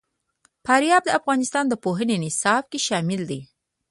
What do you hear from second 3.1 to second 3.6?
دي.